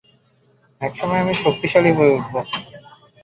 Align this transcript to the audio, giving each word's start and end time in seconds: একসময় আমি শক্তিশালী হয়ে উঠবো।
একসময় 0.81 1.21
আমি 1.23 1.33
শক্তিশালী 1.43 1.91
হয়ে 1.97 2.15
উঠবো। 2.17 2.39